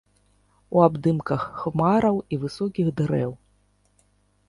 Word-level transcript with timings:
У 0.77 0.81
абдымках 0.85 1.45
хмараў 1.65 2.15
і 2.33 2.43
высокіх 2.47 2.87
дрэў. 3.03 3.31